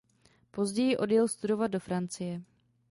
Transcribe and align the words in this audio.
Později 0.51 0.97
odjel 0.97 1.27
studovat 1.27 1.67
do 1.67 1.79
Francie. 1.79 2.41